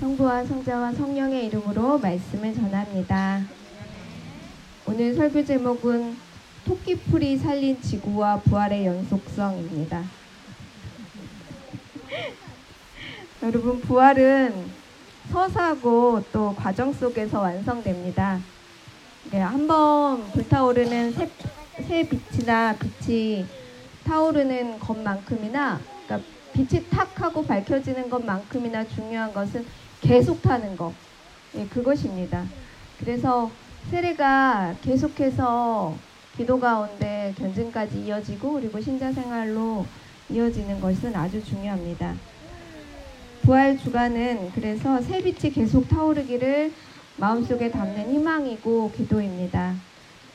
성부와 0.00 0.44
성자와 0.44 0.92
성령의 0.92 1.46
이름으로 1.46 1.98
말씀을 1.98 2.54
전합니다. 2.54 3.42
오늘 4.86 5.14
설교 5.14 5.44
제목은 5.44 6.16
토끼풀이 6.64 7.36
살린 7.38 7.80
지구와 7.80 8.40
부활의 8.40 8.86
연속성입니다. 8.86 10.02
여러분, 13.42 13.80
부활은 13.80 14.70
서사고 15.30 16.22
또 16.32 16.54
과정 16.56 16.92
속에서 16.92 17.40
완성됩니다. 17.40 18.40
네, 19.30 19.38
한번 19.40 20.24
불타오르는 20.32 21.12
새, 21.12 21.30
새 21.86 22.08
빛이나 22.08 22.76
빛이 22.76 23.46
타오르는 24.04 24.80
것만큼이나 24.80 25.80
빛이 26.52 26.84
탁 26.90 27.20
하고 27.20 27.44
밝혀지는 27.44 28.08
것만큼이나 28.10 28.86
중요한 28.86 29.32
것은 29.32 29.64
계속 30.00 30.42
타는 30.42 30.76
것. 30.76 30.92
예, 31.56 31.66
그것입니다. 31.66 32.44
그래서 32.98 33.50
세례가 33.90 34.76
계속해서 34.82 35.94
기도 36.36 36.58
가운데 36.58 37.34
견증까지 37.38 38.00
이어지고 38.00 38.54
그리고 38.54 38.80
신자 38.80 39.12
생활로 39.12 39.86
이어지는 40.30 40.80
것은 40.80 41.14
아주 41.14 41.44
중요합니다. 41.44 42.14
부활 43.42 43.76
주간은 43.76 44.52
그래서 44.54 45.00
새 45.02 45.20
빛이 45.20 45.52
계속 45.52 45.88
타오르기를 45.88 46.72
마음속에 47.16 47.70
담는 47.70 48.12
희망이고 48.12 48.92
기도입니다. 48.92 49.74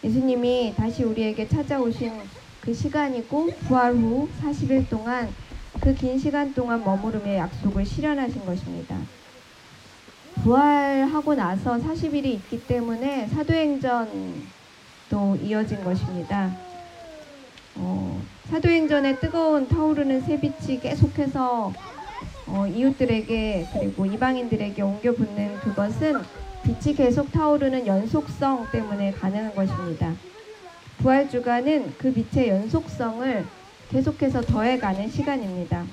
예수님이 0.03 0.73
다시 0.75 1.03
우리에게 1.03 1.47
찾아오신 1.47 2.11
그 2.61 2.73
시간이고 2.73 3.47
부활 3.67 3.95
후 3.95 4.29
40일 4.41 4.89
동안 4.89 5.29
그 5.79 5.93
긴 5.93 6.17
시간 6.19 6.53
동안 6.53 6.83
머무름의 6.83 7.37
약속을 7.37 7.85
실현하신 7.85 8.45
것입니다. 8.45 8.97
부활하고 10.43 11.35
나서 11.35 11.77
40일이 11.77 12.25
있기 12.25 12.65
때문에 12.67 13.27
사도행전도 13.27 14.35
이어진 15.43 15.83
것입니다. 15.83 16.55
어, 17.75 18.21
사도행전의 18.49 19.19
뜨거운 19.19 19.67
타오르는 19.67 20.21
새빛이 20.21 20.79
계속해서 20.79 21.73
어, 22.47 22.67
이웃들에게 22.67 23.67
그리고 23.73 24.05
이방인들에게 24.05 24.81
옮겨 24.81 25.13
붙는 25.13 25.59
그것은 25.61 26.21
빛이 26.63 26.95
계속 26.95 27.31
타오르는 27.31 27.85
연속성 27.85 28.67
때문에 28.71 29.11
가능한 29.11 29.55
것입니다. 29.55 30.13
부활 30.99 31.29
주간은 31.29 31.93
그 31.97 32.13
빛의 32.13 32.49
연속성을 32.49 33.45
계속해서 33.89 34.41
더해가는 34.41 35.07
시간입니다. 35.07 35.87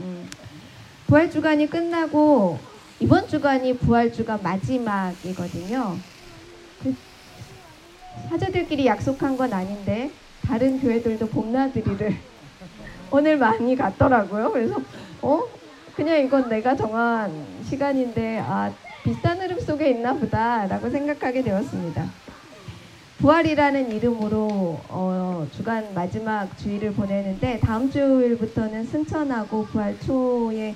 음, 0.00 0.26
부활 1.06 1.30
주간이 1.30 1.70
끝나고 1.70 2.58
이번 2.98 3.28
주간이 3.28 3.78
부활 3.78 4.10
주간 4.12 4.42
마지막이거든요. 4.42 6.02
그 6.78 6.94
사제들끼리 8.28 8.86
약속한 8.86 9.36
건 9.36 9.52
아닌데 9.52 10.14
다른 10.42 10.78
교회들도 10.78 11.28
봄나들이를 11.28 12.10
오늘 13.10 13.38
많이 13.38 13.76
갔더라고요. 13.76 14.50
그래서 14.50 14.76
어 15.22 15.42
그냥 15.94 16.18
이건 16.20 16.48
내가 16.48 16.74
정한 16.74 17.60
시간인데 17.62 18.38
아 18.38 18.74
비슷한 19.02 19.40
흐름 19.40 19.60
속에 19.60 19.90
있나 19.90 20.14
보다라고 20.14 20.90
생각하게 20.90 21.42
되었습니다. 21.42 22.23
부활이라는 23.24 23.90
이름으로 23.90 24.80
어, 24.90 25.48
주간 25.56 25.94
마지막 25.94 26.58
주일을 26.58 26.92
보내는데 26.92 27.58
다음 27.60 27.90
주일부터는 27.90 28.84
승천하고 28.84 29.64
부활 29.64 29.98
초에 30.00 30.74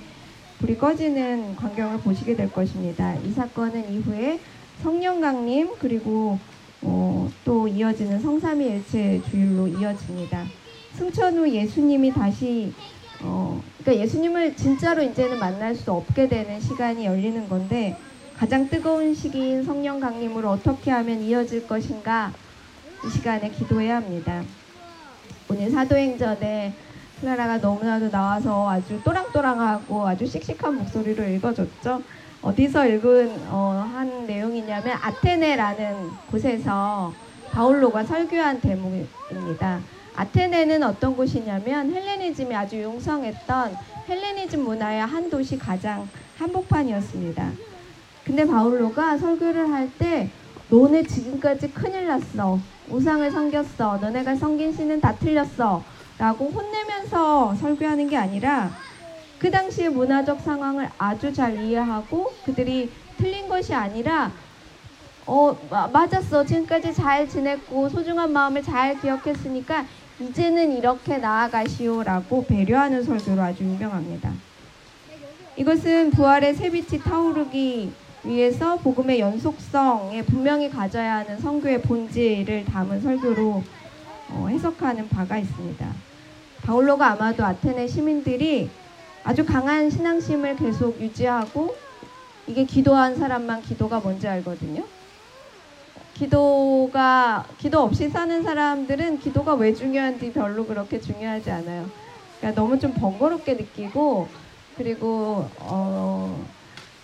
불이 0.57 0.79
꺼지는 0.79 1.55
광경을 1.55 1.99
보시게 1.99 2.35
될 2.35 2.51
것입니다. 2.51 3.15
이 3.17 3.31
사건은 3.33 3.93
이후에 3.93 4.39
성령 4.81 5.21
강림 5.21 5.75
그리고 5.77 6.39
어, 6.81 7.29
또 7.45 7.67
이어지는 7.67 8.19
성삼위일체 8.19 9.21
주일로 9.29 9.67
이어집니다. 9.67 10.45
승천 10.93 11.37
후 11.37 11.47
예수님이 11.47 12.11
다시 12.11 12.73
어, 13.21 13.61
그러니까 13.77 14.03
예수님을 14.03 14.55
진짜로 14.55 15.03
이제는 15.03 15.37
만날 15.37 15.75
수 15.75 15.91
없게 15.91 16.27
되는 16.27 16.59
시간이 16.59 17.05
열리는 17.05 17.47
건데 17.47 17.95
가장 18.39 18.69
뜨거운 18.69 19.13
시기인 19.13 19.63
성령 19.63 19.99
강림으로 19.99 20.49
어떻게 20.49 20.91
하면 20.91 21.21
이어질 21.21 21.67
것인가 21.67 22.31
이 23.05 23.09
시간에 23.09 23.49
기도해야 23.49 23.97
합니다. 23.97 24.41
오늘 25.49 25.69
사도행전에 25.69 26.73
클라라가 27.19 27.57
너무나도 27.57 28.09
나와서 28.09 28.69
아주 28.69 29.03
또랑또랑하고 29.03 30.07
아주 30.07 30.25
씩씩한 30.25 30.73
목소리로 30.73 31.25
읽어줬죠. 31.25 32.01
어디서 32.41 32.87
읽은 32.87 33.41
어, 33.49 33.85
한 33.93 34.25
내용이냐면 34.25 34.97
아테네라는 35.01 36.09
곳에서 36.31 37.13
바울로가 37.51 38.05
설교한 38.05 38.61
대목입니다. 38.61 39.81
아테네는 40.15 40.83
어떤 40.83 41.17
곳이냐면 41.17 41.91
헬레니즘이 41.91 42.55
아주 42.55 42.81
용성했던 42.81 43.75
헬레니즘 44.07 44.63
문화의 44.63 45.05
한 45.05 45.29
도시 45.29 45.57
가장 45.57 46.07
한복판이었습니다. 46.37 47.68
근데 48.29 48.45
바울로가 48.45 49.17
설교를 49.17 49.71
할 49.71 49.97
때 49.97 50.31
너네 50.67 51.07
지금까지 51.07 51.73
큰일 51.73 52.05
났어. 52.05 52.63
우상을 52.85 53.31
섬겼어. 53.31 53.97
너네가 53.97 54.35
섬긴 54.35 54.71
신은 54.71 55.01
다 55.01 55.17
틀렸어. 55.17 55.87
라고 56.19 56.51
혼내면서 56.51 57.55
설교하는 57.55 58.07
게 58.07 58.17
아니라 58.17 58.77
그 59.39 59.49
당시의 59.49 59.89
문화적 59.89 60.41
상황을 60.41 60.91
아주 60.99 61.33
잘 61.33 61.57
이해하고 61.57 62.41
그들이 62.43 62.93
틀린 63.17 63.47
것이 63.47 63.73
아니라 63.73 64.35
어 65.25 65.53
맞았어 65.91 66.45
지금까지 66.45 66.93
잘 66.93 67.27
지냈고 67.27 67.89
소중한 67.89 68.31
마음을 68.31 68.61
잘 68.61 68.97
기억했으니까 68.99 69.87
이제는 70.19 70.71
이렇게 70.71 71.17
나아가시오라고 71.17 72.45
배려하는 72.47 73.03
설교로 73.03 73.41
아주 73.41 73.63
유명합니다. 73.65 74.37
이것은 75.55 76.11
부활의 76.11 76.53
새빛이 76.55 77.03
타오르기 77.03 77.99
위해서 78.23 78.77
복음의 78.77 79.19
연속성에 79.19 80.23
분명히 80.23 80.69
가져야 80.69 81.17
하는 81.17 81.39
성교의 81.39 81.81
본질을 81.81 82.65
담은 82.65 83.01
설교로 83.01 83.63
어, 84.31 84.47
해석하는 84.49 85.09
바가 85.09 85.37
있습니다. 85.37 85.87
바울로가 86.63 87.11
아마도 87.11 87.43
아테네 87.43 87.87
시민들이 87.87 88.69
아주 89.23 89.45
강한 89.45 89.89
신앙심을 89.89 90.57
계속 90.57 90.99
유지하고 90.99 91.75
이게 92.47 92.65
기도한 92.65 93.15
사람만 93.15 93.61
기도가 93.61 93.99
뭔지 93.99 94.27
알거든요. 94.27 94.83
기도가 96.13 97.45
기도 97.57 97.79
없이 97.79 98.09
사는 98.09 98.43
사람들은 98.43 99.19
기도가 99.19 99.53
왜 99.53 99.73
중요한지 99.73 100.33
별로 100.33 100.65
그렇게 100.65 100.99
중요하지 100.99 101.49
않아요. 101.51 101.89
그러니까 102.39 102.61
너무 102.61 102.77
좀 102.77 102.93
번거롭게 102.93 103.53
느끼고 103.53 104.27
그리고 104.75 105.49
어 105.59 106.45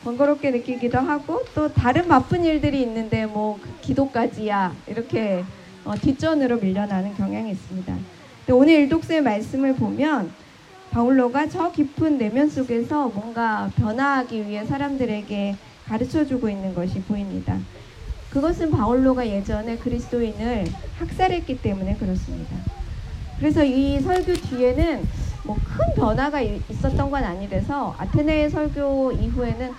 번거롭게 0.06 0.52
느끼기도 0.52 1.00
하고 1.00 1.44
또 1.56 1.68
다른 1.74 2.08
바쁜 2.08 2.46
일들이 2.46 2.84
있는데 2.84 3.26
뭐 3.26 3.60
기도까지야 3.82 4.76
이렇게 4.86 5.44
어, 5.84 5.96
뒷전으로 5.96 6.58
밀려나는 6.58 7.16
경향이 7.16 7.50
있습니다. 7.50 7.96
오늘 8.52 8.74
일독스의 8.74 9.24
말씀을 9.24 9.76
보면 9.76 10.32
바울로가 10.92 11.50
저 11.50 11.72
깊은 11.72 12.20
내면 12.20 12.48
속에서 12.50 13.10
뭔가 13.10 13.72
변화하기 13.76 14.48
위해 14.48 14.64
사람들에게 14.64 15.56
가르쳐 15.86 16.24
주고 16.24 16.50
있는 16.50 16.76
것이 16.76 17.02
보입니다. 17.02 17.58
그것은 18.30 18.70
바울로가 18.70 19.28
예전에 19.28 19.78
그리스도인을 19.78 20.66
학살했기 21.00 21.62
때문에 21.64 21.96
그렇습니다. 21.96 22.56
그래서 23.40 23.64
이 23.64 24.00
설교 24.00 24.34
뒤에는 24.34 25.08
뭐 25.46 25.56
큰 25.56 25.94
변화가 25.96 26.42
있었던 26.42 27.12
건 27.12 27.24
아니라서 27.24 27.96
아테네의 27.98 28.50
설교 28.50 29.12
이후에는 29.14 29.72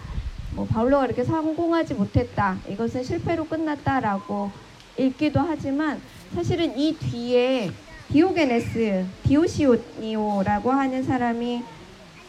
뭐 0.56 0.64
바울로가 0.64 1.04
이렇게 1.04 1.22
성공하지 1.22 1.94
못했다. 1.94 2.58
이것은 2.66 3.04
실패로 3.04 3.44
끝났다라고 3.44 4.50
읽기도 4.96 5.40
하지만 5.40 6.00
사실은 6.34 6.76
이 6.78 6.96
뒤에 6.96 7.70
디오게네스, 8.10 9.04
디오시오니오라고 9.24 10.72
하는 10.72 11.02
사람이 11.02 11.62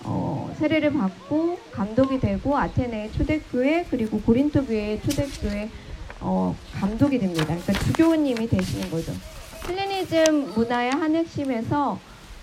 어, 0.03 0.53
세례를 0.59 0.91
받고 0.91 1.57
감독이 1.71 2.19
되고 2.19 2.57
아테네의 2.57 3.13
초대교회 3.13 3.85
그리고 3.89 4.19
고린토 4.19 4.65
교회의 4.65 5.01
초대교회 5.01 5.69
어, 6.19 6.53
감독이 6.73 7.19
됩니다. 7.19 7.45
그러니까 7.45 7.73
주교님이 7.73 8.49
되시는 8.49 8.91
거죠. 8.91 9.13
헬레니즘 9.69 10.53
문화의 10.53 10.91
한 10.91 11.15
핵심에서 11.15 11.97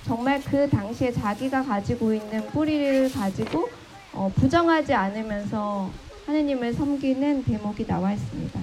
정말 0.07 0.41
그 0.43 0.69
당시에 0.71 1.13
자기가 1.13 1.63
가지고 1.63 2.15
있는 2.15 2.47
뿌리를 2.49 3.11
가지고 3.13 3.69
어, 4.15 4.31
부정하지 4.35 4.95
않으면서 4.95 5.91
하느님을 6.27 6.73
섬기는 6.73 7.45
대목이 7.45 7.85
나와 7.87 8.13
있습니다. 8.13 8.61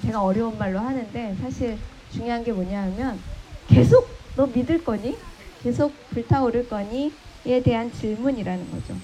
제가 0.00 0.22
어려운 0.22 0.56
말로 0.58 0.78
하는데 0.78 1.36
사실 1.40 1.78
중요한 2.10 2.42
게 2.42 2.50
뭐냐 2.50 2.82
하면 2.82 3.20
계속 3.68 4.08
너 4.34 4.46
믿을 4.46 4.82
거니? 4.82 5.16
계속 5.62 5.92
불타오를 6.10 6.68
거니? 6.68 7.12
에 7.44 7.62
대한 7.62 7.92
질문이라는 7.92 8.70
거죠. 8.70 8.96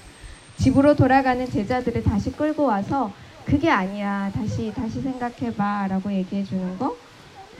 집으로 0.57 0.95
돌아가는 0.95 1.45
제자들을 1.45 2.03
다시 2.03 2.31
끌고 2.31 2.63
와서 2.65 3.13
그게 3.45 3.69
아니야. 3.69 4.31
다시 4.33 4.73
다시 4.75 5.01
생각해 5.01 5.53
봐 5.55 5.87
라고 5.87 6.11
얘기해 6.11 6.43
주는 6.43 6.77
거. 6.77 6.97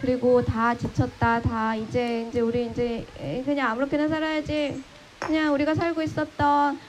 그리고 0.02 0.44
다 0.44 0.76
지쳤다. 0.76 1.42
다 1.42 1.76
이제 1.76 2.28
이제 2.30 2.40
우리 2.40 2.68
이제 2.68 3.06
그냥 3.46 3.72
아무렇게나 3.72 4.08
살아야지. 4.08 4.82
그냥 5.20 5.54
우리가 5.54 5.76
살고 5.76 6.02
있었던 6.02 6.80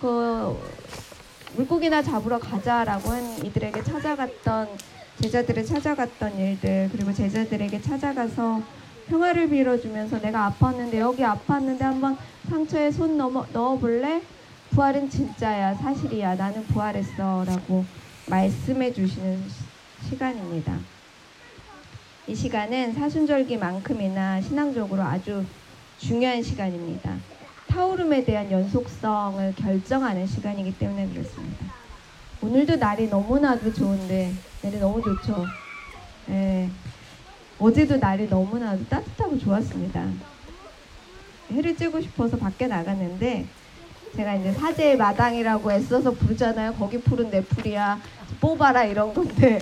그 0.00 0.58
물고기나 1.56 2.02
잡으러 2.02 2.38
가자라고 2.38 3.10
한 3.10 3.44
이들에게 3.44 3.82
찾아갔던 3.82 4.68
제자들을 5.20 5.64
찾아갔던 5.66 6.38
일들 6.38 6.88
그리고 6.92 7.12
제자들에게 7.12 7.80
찾아가서 7.82 8.62
평화를 9.08 9.48
빌어주면서 9.50 10.20
내가 10.20 10.50
아팠는데 10.58 10.94
여기 10.98 11.22
아팠는데 11.22 11.80
한번 11.80 12.16
상처에 12.48 12.90
손 12.90 13.18
넘어, 13.18 13.44
넣어볼래? 13.52 14.22
부활은 14.70 15.10
진짜야 15.10 15.74
사실이야 15.74 16.36
나는 16.36 16.64
부활했어라고 16.68 17.84
말씀해 18.28 18.92
주시는 18.92 19.42
시- 19.48 20.08
시간입니다. 20.10 20.78
이 22.28 22.34
시간은 22.34 22.94
사순절기만큼이나 22.94 24.40
신앙적으로 24.40 25.02
아주 25.02 25.44
중요한 25.98 26.40
시간입니다. 26.42 27.16
타오름에 27.70 28.24
대한 28.24 28.50
연속성을 28.50 29.54
결정하는 29.54 30.26
시간이기 30.26 30.76
때문에 30.76 31.08
그렇습니다. 31.08 31.66
오늘도 32.40 32.76
날이 32.76 33.06
너무나도 33.06 33.72
좋은데 33.72 34.34
날이 34.60 34.78
너무 34.78 35.00
좋죠. 35.02 35.46
예. 36.28 36.70
어제도 37.58 37.96
날이 37.96 38.26
너무나도 38.26 38.88
따뜻하고 38.88 39.38
좋았습니다. 39.38 40.12
해를 41.50 41.76
쬐고 41.76 42.02
싶어서 42.02 42.36
밖에 42.36 42.66
나갔는데 42.66 43.46
제가 44.16 44.34
이제 44.34 44.52
사제의 44.52 44.96
마당이라고 44.96 45.70
애써서 45.72 46.12
부르잖아요. 46.12 46.74
거기 46.74 46.98
풀은 47.02 47.30
내 47.30 47.46
풀이야. 47.46 48.00
뽑아라 48.40 48.84
이런 48.84 49.14
건데 49.14 49.60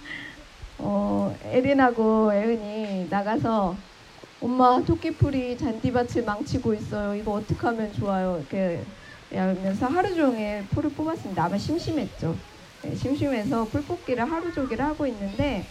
어, 0.76 1.34
에린하고 1.40 2.34
애은이 2.34 3.06
나가서 3.08 3.91
엄마 4.42 4.82
토끼풀이 4.82 5.56
잔디밭을 5.56 6.24
망치고 6.24 6.74
있어요. 6.74 7.14
이거 7.14 7.30
어떻게 7.30 7.64
하면 7.64 7.92
좋아요? 7.92 8.38
이렇게 8.38 8.84
하면서 9.32 9.86
하루 9.86 10.12
종일 10.16 10.68
풀을 10.68 10.94
뽑았습니다. 10.96 11.44
아마 11.44 11.56
심심했죠. 11.56 12.40
네, 12.82 12.92
심심해서 12.96 13.68
풀 13.68 13.84
뽑기를 13.86 14.28
하루 14.28 14.50
종일 14.50 14.82
하고 14.82 15.06
있는데 15.06 15.68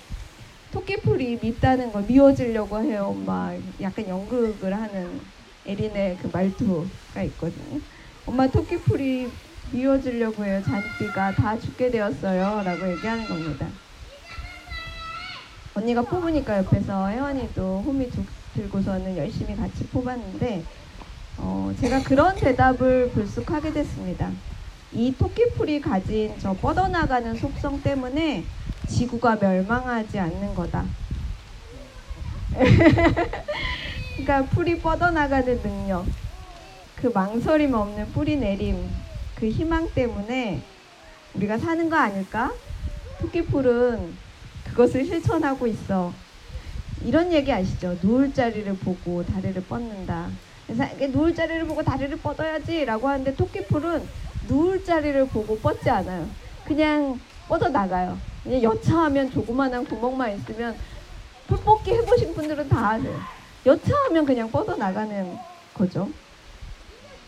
토끼풀이 0.71 1.39
밉다는 1.39 1.91
걸 1.91 2.03
미워지려고 2.03 2.81
해요, 2.81 3.07
엄마. 3.09 3.57
약간 3.81 4.07
연극을 4.07 4.73
하는 4.73 5.19
에린의 5.65 6.15
그 6.15 6.27
말투가 6.27 7.23
있거든요. 7.23 7.81
엄마 8.23 8.47
토끼풀이 8.47 9.33
미워지려고 9.69 10.45
해요. 10.45 10.61
잔디가 10.61 11.35
다 11.35 11.57
죽게 11.57 11.91
되었어요. 11.91 12.63
라고 12.63 12.89
얘기하는 12.89 13.27
겁니다. 13.27 13.73
언니가 15.73 16.03
뽑으니까 16.03 16.57
옆에서 16.59 17.07
혜원이도 17.07 17.83
호미 17.85 18.09
두- 18.09 18.25
들고서는 18.55 19.17
열심히 19.17 19.55
같이 19.55 19.87
뽑았는데 19.87 20.63
어, 21.37 21.73
제가 21.79 22.03
그런 22.03 22.35
대답을 22.35 23.09
불쑥하게 23.11 23.73
됐습니다. 23.73 24.31
이 24.93 25.15
토끼풀이 25.17 25.79
가진 25.81 26.33
저 26.39 26.53
뻗어나가는 26.53 27.33
속성 27.35 27.81
때문에 27.81 28.43
지구가 28.87 29.37
멸망하지 29.37 30.19
않는 30.19 30.53
거다. 30.53 30.83
그러니까 34.17 34.43
풀이 34.49 34.79
뻗어나가는 34.79 35.61
능력, 35.61 36.05
그 36.97 37.07
망설임 37.07 37.73
없는 37.73 38.11
뿌리 38.11 38.35
내림, 38.35 38.89
그 39.35 39.47
희망 39.47 39.89
때문에 39.93 40.61
우리가 41.33 41.57
사는 41.57 41.89
거 41.89 41.95
아닐까? 41.95 42.51
토끼풀은 43.21 44.17
그것을 44.65 45.05
실천하고 45.05 45.65
있어. 45.67 46.13
이런 47.03 47.31
얘기 47.33 47.51
아시죠? 47.51 47.97
누울 48.01 48.33
자리를 48.33 48.71
보고 48.77 49.25
다리를 49.25 49.61
뻗는다. 49.63 50.29
그래서 50.67 50.85
누울 51.09 51.33
자리를 51.33 51.65
보고 51.65 51.83
다리를 51.83 52.15
뻗어야지라고 52.17 53.07
하는데 53.07 53.35
토끼풀은 53.35 54.07
누울 54.47 54.83
자리를 54.83 55.27
보고 55.27 55.57
뻗지 55.57 55.89
않아요. 55.89 56.27
그냥 56.65 57.19
뻗어 57.47 57.69
나가요. 57.69 58.17
여차하면 58.45 59.31
조그만한 59.31 59.85
구멍만 59.85 60.35
있으면 60.37 60.75
풀 61.47 61.57
뽑기 61.57 61.91
해보신 61.91 62.33
분들은 62.33 62.69
다 62.69 62.91
아세요. 62.91 63.19
여차하면 63.65 64.25
그냥 64.25 64.49
뻗어 64.49 64.75
나가는 64.75 65.37
거죠. 65.73 66.09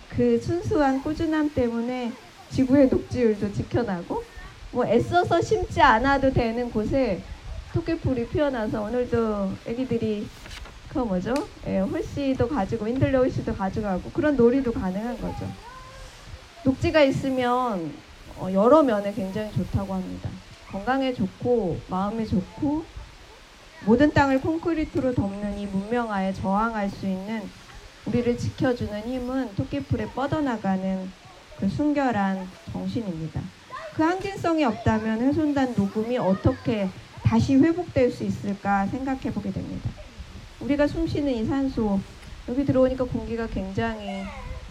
그 0.09 0.39
순수한 0.39 1.01
꾸준함 1.01 1.53
때문에 1.53 2.11
지구의 2.51 2.87
녹지율도 2.87 3.51
지켜나고 3.53 4.23
뭐 4.71 4.85
애써서 4.85 5.41
심지 5.41 5.81
않아도 5.81 6.31
되는 6.31 6.71
곳에 6.71 7.21
토끼풀이 7.73 8.27
피어나서 8.27 8.81
오늘도 8.83 9.51
애기들이 9.65 10.27
그 10.89 10.99
뭐죠? 10.99 11.33
예, 11.65 11.79
홀씨도 11.79 12.47
가지고 12.47 12.87
인들레 12.87 13.17
홀씨도 13.17 13.55
가져가고 13.55 14.11
그런 14.11 14.35
놀이도 14.35 14.71
가능한 14.71 15.19
거죠. 15.19 15.49
녹지가 16.63 17.01
있으면 17.01 17.91
어, 18.37 18.47
여러 18.53 18.83
면에 18.83 19.11
굉장히 19.11 19.51
좋다고 19.53 19.95
합니다. 19.95 20.29
건강에 20.71 21.13
좋고 21.13 21.79
마음에 21.87 22.25
좋고 22.25 22.85
모든 23.85 24.13
땅을 24.13 24.41
콘크리트로 24.41 25.15
덮는 25.15 25.57
이 25.57 25.65
문명화에 25.65 26.31
저항할 26.33 26.89
수 26.89 27.07
있는 27.07 27.41
우리를 28.05 28.37
지켜주는 28.37 29.01
힘은 29.01 29.55
토끼풀에 29.55 30.09
뻗어나가는 30.11 31.11
그 31.59 31.67
순결한 31.67 32.47
정신입니다. 32.71 33.41
그 33.95 34.03
항진성이 34.03 34.63
없다면 34.63 35.21
훼손된 35.21 35.73
녹음이 35.75 36.17
어떻게 36.17 36.89
다시 37.23 37.55
회복될 37.55 38.11
수 38.11 38.23
있을까 38.23 38.85
생각해 38.87 39.33
보게 39.33 39.51
됩니다. 39.51 39.89
우리가 40.59 40.87
숨 40.87 41.07
쉬는 41.07 41.33
이 41.33 41.45
산소 41.45 41.99
여기 42.47 42.65
들어오니까 42.65 43.05
공기가 43.05 43.47
굉장히 43.47 44.23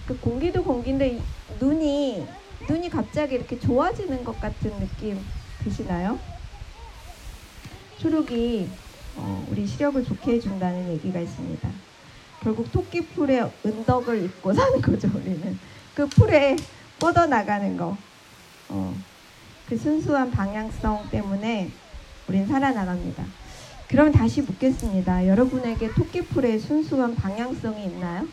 그 0.06 0.18
공기도 0.20 0.62
공기인데 0.62 1.08
이 1.08 1.22
눈이 1.58 2.26
눈이 2.68 2.90
갑자기 2.90 3.34
이렇게 3.34 3.58
좋아지는 3.58 4.22
것 4.24 4.38
같은 4.40 4.70
느낌 4.78 5.18
드시나요? 5.64 6.18
초록이 7.98 8.68
어, 9.16 9.46
우리 9.50 9.66
시력을 9.66 10.04
좋게 10.04 10.32
해준다는 10.32 10.92
얘기가 10.92 11.20
있습니다. 11.20 11.68
결국 12.42 12.70
토끼 12.72 13.00
풀에 13.00 13.42
은덕을 13.64 14.24
입고 14.24 14.52
사는 14.52 14.80
거죠 14.80 15.08
우리는 15.14 15.58
그 15.94 16.06
풀에 16.08 16.56
뻗어 16.98 17.26
나가는 17.26 17.76
거. 17.76 17.96
어, 18.68 18.94
그 19.68 19.76
순수한 19.76 20.30
방향성 20.30 21.08
때문에 21.10 21.70
우린 22.28 22.46
살아나갑니다. 22.46 23.24
그럼 23.88 24.10
다시 24.12 24.40
묻겠습니다. 24.42 25.26
여러분에게 25.26 25.92
토끼풀의 25.92 26.58
순수한 26.60 27.14
방향성이 27.14 27.84
있나요? 27.84 28.26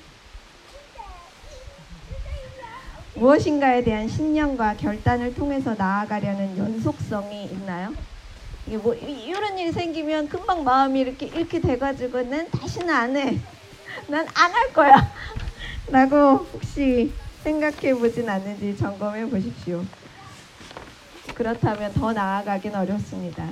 무엇인가에 3.15 3.83
대한 3.83 4.07
신념과 4.07 4.77
결단을 4.77 5.33
통해서 5.35 5.75
나아가려는 5.77 6.57
연속성이 6.57 7.45
있나요? 7.45 7.93
이게 8.65 8.77
뭐 8.77 8.93
이- 8.95 9.25
이런 9.25 9.57
일이 9.57 9.71
생기면 9.71 10.29
금방 10.29 10.63
마음이 10.63 10.99
이렇게 11.01 11.25
이렇게 11.25 11.59
돼가지고는 11.59 12.49
다시는 12.51 12.89
안 12.89 13.17
해. 13.17 13.39
난 14.07 14.25
안 14.35 14.51
할 14.53 14.71
거야. 14.73 15.11
라고 15.89 16.47
혹시 16.53 17.11
생각해 17.43 17.95
보진 17.95 18.29
않는지 18.29 18.77
점검해 18.77 19.25
보십시오. 19.29 19.83
그렇다면 21.33 21.91
더 21.93 22.13
나아가긴 22.13 22.75
어렵습니다. 22.75 23.49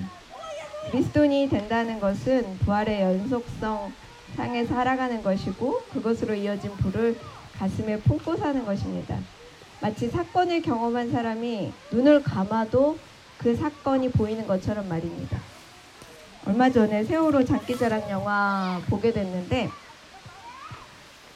그리스도인이 0.92 1.50
된다는 1.50 2.00
것은 2.00 2.58
부활의 2.60 3.02
연속성 3.02 3.92
상에 4.36 4.66
살아가는 4.66 5.22
것이고 5.22 5.82
그것으로 5.92 6.34
이어진 6.36 6.72
불을 6.78 7.18
가슴에 7.58 8.00
품고 8.00 8.38
사는 8.38 8.64
것입니다. 8.66 9.20
마치 9.82 10.08
사건을 10.08 10.62
경험한 10.62 11.12
사람이 11.12 11.74
눈을 11.92 12.24
감아도 12.24 12.98
그 13.38 13.54
사건이 13.56 14.12
보이는 14.12 14.48
것처럼 14.48 14.88
말입니다. 14.88 15.40
얼마 16.46 16.70
전에 16.70 17.04
세월호 17.04 17.44
장기자랑 17.44 18.10
영화 18.10 18.82
보게 18.90 19.12
됐는데 19.12 19.70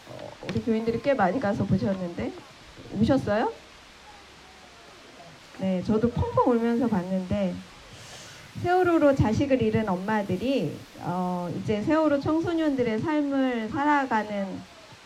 어, 0.08 0.31
우리 0.48 0.62
교인들이 0.62 1.01
꽤 1.01 1.13
많이 1.13 1.39
가서 1.39 1.65
보셨는데 1.65 2.31
우셨어요? 2.93 3.51
네, 5.60 5.84
저도 5.84 6.10
펑펑 6.10 6.51
울면서 6.51 6.88
봤는데 6.88 7.53
세월호로 8.60 9.15
자식을 9.15 9.62
잃은 9.62 9.88
엄마들이 9.88 10.77
어, 11.00 11.50
이제 11.55 11.81
세월호 11.81 12.20
청소년들의 12.20 13.00
삶을 13.00 13.70
살아가는 13.70 14.62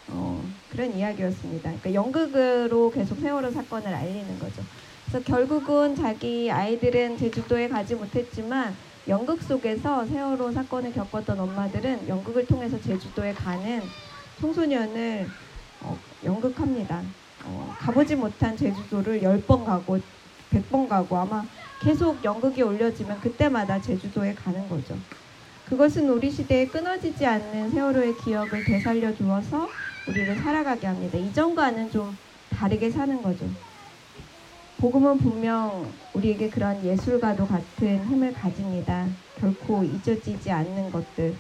어, 0.08 0.44
그런 0.68 0.94
이야기였습니다. 0.94 1.70
그러니까 1.70 1.94
연극으로 1.94 2.90
계속 2.90 3.20
세월호 3.20 3.52
사건을 3.52 3.94
알리는 3.94 4.40
거죠. 4.40 4.64
그래서 5.06 5.24
결국은 5.24 5.96
자기 5.96 6.50
아이들은 6.52 7.18
제주도에 7.18 7.68
가지 7.68 7.96
못했지만 7.96 8.76
연극 9.08 9.44
속에서 9.44 10.06
세월호 10.06 10.52
사건을 10.52 10.92
겪었던 10.92 11.40
엄마들은 11.40 12.08
연극을 12.08 12.48
통해서 12.48 12.80
제주도에 12.80 13.34
가는 13.34 13.94
청소년을 14.40 15.32
어, 15.80 16.02
연극합니다. 16.24 17.04
어, 17.44 17.76
가보지 17.78 18.16
못한 18.16 18.58
제주도를 18.58 19.22
10번 19.22 19.64
가고 19.64 20.00
100번 20.50 20.88
가고 20.88 21.18
아마 21.18 21.50
계속 21.80 22.24
연극이 22.24 22.62
올려지면 22.62 23.20
그때마다 23.20 23.80
제주도에 23.82 24.34
가는 24.36 24.68
거죠. 24.68 25.04
그것은 25.66 26.10
우리 26.10 26.32
시대에 26.32 26.70
끊어지지 26.70 27.26
않는 27.26 27.72
세월호의 27.72 28.18
기억을 28.18 28.64
되살려 28.66 29.14
주어서 29.14 29.74
우리를 30.06 30.36
살아가게 30.38 30.88
합니다. 30.88 31.18
이전과는 31.18 31.90
좀 31.90 32.18
다르게 32.50 32.92
사는 32.92 33.22
거죠. 33.22 33.56
복음은 34.78 35.20
분명 35.20 35.98
우리에게 36.14 36.50
그런 36.50 36.84
예술과도 36.84 37.48
같은 37.48 38.06
힘을 38.06 38.34
가집니다. 38.34 39.18
결코 39.36 39.84
잊어지지 39.84 40.52
않는 40.52 40.92
것들. 40.92 41.40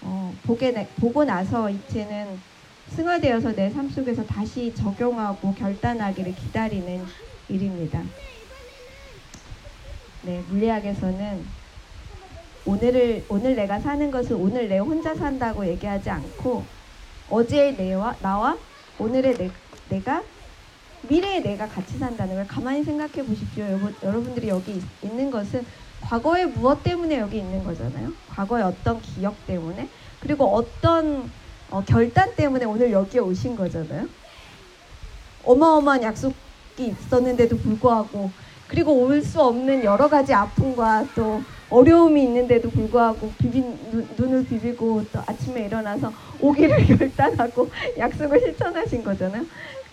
어, 0.00 0.38
보게, 0.42 0.72
보고 0.96 1.24
나서 1.24 1.70
이체는 1.70 2.42
승화되어서 2.88 3.54
내 3.54 3.70
삶 3.72 3.88
속에서 3.88 4.24
다시 4.26 4.74
적용하고 4.74 5.54
결단하기를 5.54 6.34
기다리는 6.34 7.12
일입니다. 7.50 8.02
네, 10.22 10.42
물리학에서는 10.48 11.44
오늘을 12.66 13.24
오늘 13.28 13.56
내가 13.56 13.80
사는 13.80 14.10
것을 14.10 14.36
오늘 14.36 14.68
내 14.68 14.78
혼자 14.78 15.14
산다고 15.14 15.66
얘기하지 15.66 16.10
않고 16.10 16.64
어제의 17.30 17.76
내와 17.76 18.16
나와 18.20 18.56
오늘의 18.98 19.34
내, 19.34 19.50
내가 19.88 20.22
미래의 21.08 21.42
내가 21.42 21.66
같이 21.66 21.96
산다는 21.98 22.34
걸 22.34 22.46
가만히 22.46 22.84
생각해 22.84 23.24
보십시오. 23.24 23.64
여러분, 23.64 23.94
여러분들이 24.02 24.48
여기 24.48 24.72
있, 24.72 24.82
있는 25.02 25.30
것은 25.30 25.64
과거의 26.02 26.46
무엇 26.46 26.82
때문에 26.82 27.18
여기 27.18 27.38
있는 27.38 27.64
거잖아요. 27.64 28.12
과거의 28.28 28.64
어떤 28.64 29.00
기억 29.00 29.34
때문에 29.46 29.88
그리고 30.20 30.46
어떤 30.54 31.30
어, 31.70 31.82
결단 31.86 32.34
때문에 32.34 32.64
오늘 32.66 32.92
여기에 32.92 33.20
오신 33.20 33.56
거잖아요. 33.56 34.08
어마어마한 35.44 36.02
약속 36.02 36.34
이 36.80 36.88
있었는데도 36.88 37.58
불구하고 37.58 38.30
그리고 38.66 38.94
올 39.02 39.20
수 39.22 39.40
없는 39.42 39.84
여러 39.84 40.08
가지 40.08 40.32
아픔과 40.32 41.08
또 41.14 41.42
어려움이 41.68 42.22
있는데도 42.24 42.70
불구하고 42.70 43.34
비빈, 43.38 43.90
눈, 43.90 44.08
눈을 44.16 44.44
비비고 44.46 45.04
또 45.12 45.20
아침에 45.26 45.66
일어나서 45.66 46.12
오기를 46.40 46.86
결단하고 46.98 47.70
약속을 47.98 48.40
실천하신 48.40 49.02
거잖아요. 49.02 49.44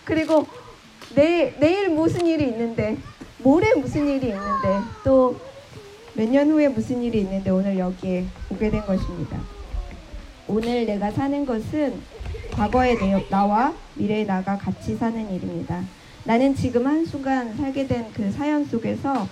그리고 0.04 0.46
내, 1.14 1.54
내일 1.58 1.90
무슨 1.90 2.26
일이 2.26 2.44
있는데 2.48 2.96
모레 3.38 3.74
무슨 3.74 4.08
일이 4.08 4.28
있는데 4.28 4.88
또 5.04 5.40
몇 6.14 6.28
년 6.28 6.50
후에 6.50 6.66
무슨 6.68 7.00
일이 7.02 7.20
있는데 7.20 7.50
오늘 7.50 7.78
여기에 7.78 8.32
오게 8.48 8.70
된 8.70 8.84
것입니다. 8.86 9.46
오늘 10.48 10.84
내가 10.86 11.12
사는 11.12 11.44
것은 11.46 12.02
과거의 12.50 12.98
내, 12.98 13.28
나와 13.28 13.76
미래의 13.94 14.26
나가 14.26 14.58
같이 14.58 14.96
사는 14.96 15.30
일입니다. 15.30 15.84
나는 16.28 16.54
지금 16.54 16.86
한순간 16.86 17.56
살게 17.56 17.86
된 17.86 18.12
그 18.12 18.30
사연 18.30 18.62
속에서 18.62 19.26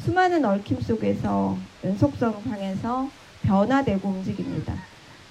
수많은 0.00 0.44
얽힘 0.44 0.82
속에서 0.82 1.56
연속성 1.82 2.42
상에서 2.42 3.08
변화되고 3.40 4.06
움직입니다. 4.06 4.74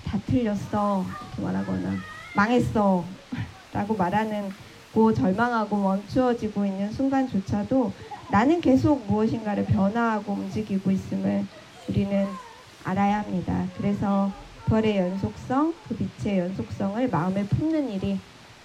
다 0.04 0.18
틀렸어. 0.26 1.06
말하거나 1.38 2.00
망했어. 2.34 3.06
라고 3.72 3.96
말하는 3.96 4.50
고 4.96 5.14
절망하고 5.14 5.78
멈추어지고 5.78 6.66
있는 6.66 6.92
순간조차도 6.92 7.94
나는 8.32 8.60
계속 8.60 9.06
무엇인가를 9.06 9.66
변화하고 9.66 10.34
움직이고 10.34 10.90
있음을 10.90 11.46
우리는 11.88 12.40
알아야 12.84 13.20
합니다. 13.20 13.68
그래서 13.78 14.32
부활의 14.66 14.98
연속성, 14.98 15.76
그 15.88 15.96
빛의 15.98 16.40
연속성을 16.40 17.08
마음에 17.10 17.46
품는 17.46 17.92
일이 17.92 18.20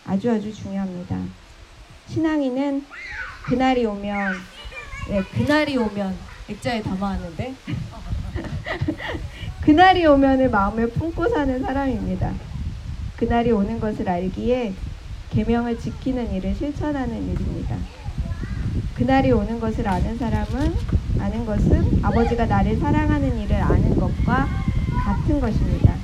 아주 0.06 0.30
아주 0.30 0.54
중요합니다. 0.54 1.45
신앙인은 2.08 2.84
그날이 3.46 3.84
오면 3.84 4.36
네, 5.08 5.22
그날이 5.34 5.76
오면 5.76 6.16
액자에 6.48 6.82
담아왔는데 6.82 7.54
그날이 9.62 10.06
오면을 10.06 10.48
마음에 10.48 10.86
품고 10.86 11.28
사는 11.28 11.60
사람입니다. 11.60 12.32
그날이 13.16 13.50
오는 13.50 13.80
것을 13.80 14.08
알기에 14.08 14.74
계명을 15.30 15.78
지키는 15.78 16.32
일을 16.32 16.54
실천하는 16.54 17.14
일입니다. 17.14 17.76
그날이 18.94 19.32
오는 19.32 19.58
것을 19.60 19.86
아는 19.88 20.16
사람은 20.16 20.74
아는 21.18 21.46
것은 21.46 22.04
아버지가 22.04 22.46
나를 22.46 22.76
사랑하는 22.78 23.38
일을 23.38 23.56
아는 23.56 23.96
것과 23.96 24.48
같은 25.04 25.40
것입니다. 25.40 25.94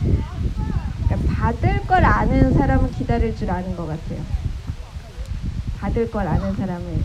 그러니까 1.07 1.33
받을 1.35 1.81
걸 1.87 2.05
아는 2.05 2.53
사람은 2.55 2.91
기다릴 2.93 3.37
줄 3.37 3.51
아는 3.51 3.77
것 3.77 3.87
같아요. 3.87 4.42
받을 5.83 6.09
걸 6.13 6.29
아는 6.29 6.55
사람은 6.55 7.05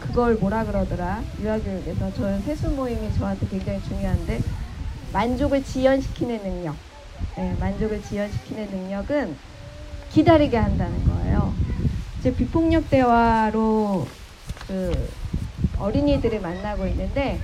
그걸 0.00 0.36
뭐라 0.36 0.64
그러더라 0.64 1.20
유아교육에서 1.42 2.14
저는 2.14 2.40
세수 2.42 2.70
모임이 2.70 3.12
저한테 3.14 3.48
굉장히 3.48 3.82
중요한데 3.82 4.40
만족을 5.12 5.64
지연시키는 5.64 6.40
능력 6.40 6.76
네, 7.36 7.56
만족을 7.58 8.00
지연시키는 8.00 8.70
능력은 8.70 9.36
기다리게 10.12 10.56
한다는 10.56 11.04
거예요. 11.04 11.52
이제 12.20 12.32
비폭력 12.32 12.88
대화로 12.90 14.06
그 14.68 15.10
어린이들을 15.78 16.40
만나고 16.40 16.86
있는데 16.86 17.40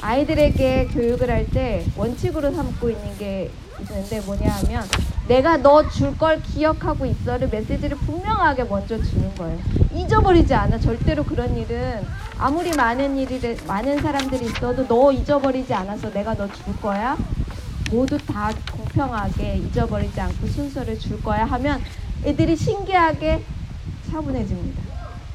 아이들에게 0.00 0.86
교육을 0.92 1.30
할 1.30 1.46
때 1.50 1.84
원칙으로 1.96 2.52
삼고 2.52 2.90
있는 2.90 3.18
게 3.18 3.50
있는데 3.80 4.20
뭐냐 4.20 4.50
하면 4.50 4.82
내가 5.28 5.56
너 5.58 5.82
줄 5.88 6.16
걸 6.18 6.40
기억하고 6.42 7.04
있어를 7.06 7.48
메시지를 7.48 7.96
분명하게 7.98 8.64
먼저 8.64 8.96
주는 9.02 9.34
거예요. 9.34 9.58
잊어버리지 9.94 10.54
않아. 10.54 10.78
절대로 10.78 11.24
그런 11.24 11.56
일은 11.56 12.04
아무리 12.38 12.70
많은 12.72 13.16
일이 13.16 13.40
많은 13.66 14.00
사람들이 14.00 14.46
있어도 14.46 14.86
너 14.86 15.12
잊어버리지 15.12 15.72
않아서 15.74 16.10
내가 16.12 16.34
너 16.34 16.46
줄 16.48 16.76
거야. 16.80 17.16
모두 17.90 18.18
다 18.18 18.50
공평하게 18.72 19.56
잊어버리지 19.58 20.20
않고 20.20 20.46
순서를 20.48 20.98
줄 20.98 21.22
거야 21.22 21.44
하면 21.44 21.80
애들이 22.24 22.56
신기하게 22.56 23.42
차분해집니다. 24.10 24.82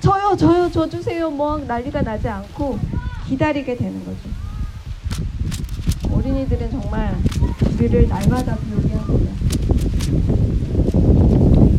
저요, 0.02 0.36
저요, 0.36 0.70
저 0.72 0.90
주세요. 0.90 1.30
뭐 1.30 1.58
난리가 1.58 2.02
나지 2.02 2.28
않고 2.28 2.80
기다리게 3.28 3.78
되는 3.78 4.04
거죠. 4.04 4.18
어린이들은 6.12 6.72
정말 6.72 7.16
우리를 7.74 8.08
날마다 8.08 8.56
배우게 8.56 8.94
합니다. 8.94 9.32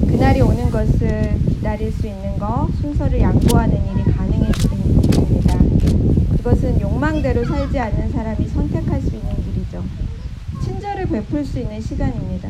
그날이 0.09 0.41
오는 0.41 0.71
것을 0.71 1.39
기다릴 1.49 1.93
수 1.93 2.07
있는 2.07 2.39
것, 2.39 2.69
순서를 2.81 3.21
양보하는 3.21 3.77
일이 3.77 4.05
가능해지는 4.13 5.05
일입니다. 5.05 5.59
그것은 6.37 6.81
욕망대로 6.81 7.45
살지 7.45 7.79
않는 7.79 8.11
사람이 8.11 8.49
선택할 8.49 9.01
수 9.01 9.15
있는 9.15 9.37
길이죠. 9.45 9.85
친절을 10.65 11.07
베풀 11.07 11.45
수 11.45 11.59
있는 11.59 11.81
시간입니다. 11.81 12.49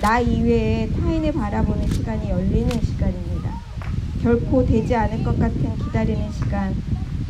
나 0.00 0.20
이외에 0.20 0.88
타인을 0.88 1.32
바라보는 1.32 1.88
시간이 1.90 2.30
열리는 2.30 2.68
시간입니다. 2.82 3.50
결코 4.22 4.64
되지 4.64 4.94
않을 4.94 5.22
것 5.22 5.38
같은 5.38 5.76
기다리는 5.78 6.30
시간, 6.32 6.74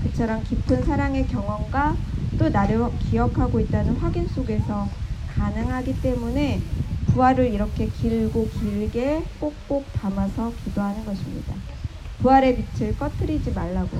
그처럼 0.03 0.43
깊은 0.45 0.85
사랑의 0.85 1.27
경험과 1.27 1.97
또 2.39 2.49
나를 2.49 2.89
기억하고 3.11 3.61
있다는 3.61 3.97
확인 3.97 4.27
속에서 4.29 4.89
가능하기 5.35 6.01
때문에 6.01 6.61
부활을 7.07 7.53
이렇게 7.53 7.87
길고 7.87 8.49
길게 8.49 9.25
꼭꼭 9.39 9.93
담아서 9.93 10.53
기도하는 10.65 11.05
것입니다. 11.05 11.55
부활의 12.21 12.57
빛을 12.57 12.97
꺼뜨리지 12.97 13.53
말라고. 13.53 13.99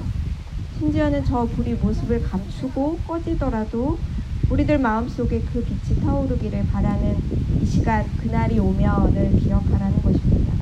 심지어는 0.79 1.25
저 1.25 1.45
불이 1.47 1.75
모습을 1.75 2.23
감추고 2.23 2.99
꺼지더라도 3.07 3.99
우리들 4.51 4.79
마음속에 4.79 5.41
그 5.41 5.65
빛이 5.65 6.01
타오르기를 6.01 6.67
바라는 6.73 7.17
이 7.63 7.67
시간 7.67 8.05
그날이 8.19 8.59
오면을 8.59 9.39
기억하라는 9.39 10.03
것입니다. 10.03 10.53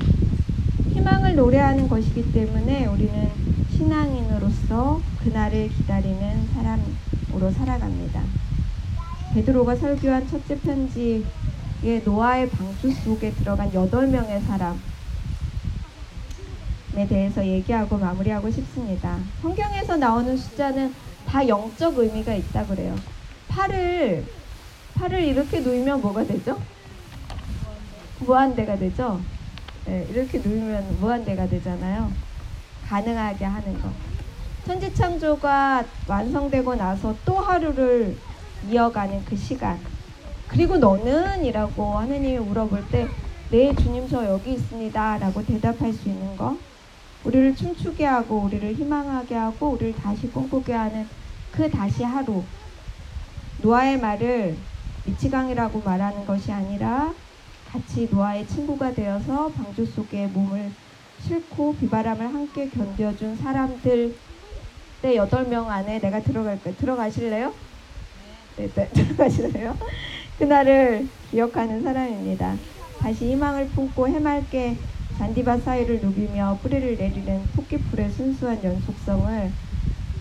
희망을 0.93 1.35
노래하는 1.35 1.89
것이기 1.89 2.31
때문에 2.31 2.85
우리는 2.85 3.29
신앙인으로서 3.71 5.01
그날을 5.23 5.69
기다리는 5.69 6.47
사람 6.53 6.79
으로 7.35 7.49
살아갑니다. 7.51 8.21
베드로가 9.33 9.75
설교한 9.75 10.27
첫째 10.27 10.59
편지의 10.59 11.23
노아의 12.05 12.49
방주 12.49 12.91
속에 12.91 13.31
들어간 13.31 13.71
8명의 13.71 14.39
사람에 14.45 14.77
대해서 17.09 17.43
얘기하고 17.43 17.97
마무리하고 17.97 18.51
싶습니다. 18.51 19.17
성경에서 19.41 19.97
나오는 19.97 20.37
숫자는 20.37 20.93
다 21.27 21.47
영적 21.47 21.97
의미가 21.97 22.35
있다 22.35 22.67
그래요. 22.67 22.95
팔을 23.47 24.25
팔을 24.93 25.23
이렇게 25.23 25.59
놓으면 25.59 26.01
뭐가 26.01 26.23
되죠? 26.25 26.61
무한대가 28.19 28.77
되죠. 28.77 29.19
네, 29.85 30.05
이렇게 30.11 30.37
놓으면 30.37 30.99
무한대가 30.99 31.47
되잖아요. 31.47 32.11
가능하게 32.87 33.45
하는 33.45 33.81
거. 33.81 34.12
천지창조가 34.65 35.83
완성되고 36.07 36.75
나서 36.75 37.15
또 37.25 37.39
하루를 37.39 38.15
이어가는 38.69 39.25
그 39.25 39.35
시간. 39.35 39.79
그리고 40.47 40.77
너는? 40.77 41.43
이라고 41.43 41.97
하느님이 41.97 42.39
물어볼 42.39 42.87
때, 42.89 43.07
네, 43.49 43.75
주님, 43.75 44.07
저 44.07 44.25
여기 44.25 44.53
있습니다. 44.53 45.17
라고 45.17 45.45
대답할 45.45 45.91
수 45.91 46.07
있는 46.07 46.37
거. 46.37 46.57
우리를 47.25 47.55
춤추게 47.55 48.05
하고 48.05 48.39
우리를 48.39 48.73
희망하게 48.73 49.35
하고 49.35 49.69
우리를 49.69 49.95
다시 49.95 50.29
꿈꾸게 50.31 50.73
하는 50.73 51.07
그 51.51 51.69
다시 51.69 52.03
하루 52.03 52.43
노아의 53.61 53.99
말을 53.99 54.57
미치광이라고 55.05 55.81
말하는 55.81 56.25
것이 56.25 56.51
아니라 56.51 57.13
같이 57.71 58.09
노아의 58.11 58.45
친구가 58.47 58.93
되어서 58.93 59.49
방주 59.49 59.85
속에 59.85 60.27
몸을 60.27 60.71
싣고 61.21 61.75
비바람을 61.77 62.33
함께 62.33 62.69
견뎌준 62.69 63.37
사람들 63.37 64.13
때 65.03 65.17
여덟 65.17 65.45
명 65.45 65.69
안에 65.69 65.99
내가 65.99 66.21
들어갈 66.21 66.57
거예요. 66.63 66.77
들어가실래요? 66.77 67.53
네, 68.55 68.69
네, 68.73 68.87
들어가실래요? 68.95 69.77
그날을 70.39 71.09
기억하는 71.29 71.83
사람입니다. 71.83 72.55
다시 72.99 73.31
희망을 73.31 73.67
품고 73.67 74.07
해맑게 74.07 74.77
잔디밭 75.17 75.63
사이를 75.63 75.99
누비며 75.99 76.57
뿌리를 76.63 76.95
내리는 76.95 77.43
토끼풀의 77.53 78.11
순수한 78.11 78.63
연속성을 78.63 79.51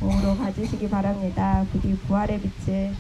몸으로 0.01 0.37
가지시기 0.37 0.91
바랍니다. 0.91 1.65
부디 1.71 1.97
부활의 2.01 2.41
빛을 2.41 2.91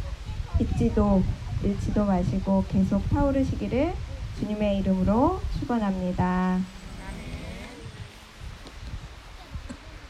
잊지도 0.60 1.24
잃지도 1.64 2.04
마시고 2.04 2.64
계속 2.68 3.02
타오르시기를 3.10 3.92
주님의 4.38 4.78
이름으로 4.78 5.40
축원합니다. 5.58 6.60